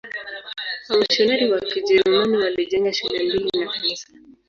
[0.89, 4.07] Wamisionari wa Kijerumani walijenga shule mbili na kanisa.